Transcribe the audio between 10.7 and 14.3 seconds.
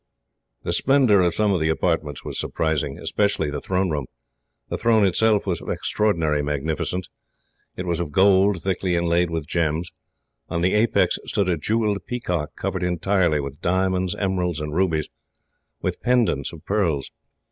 apex stood a jewelled peacock, covered entirely with diamonds,